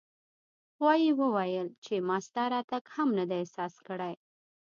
[0.77, 4.13] غوایي وویل چې ما ستا راتګ هم نه دی احساس کړی.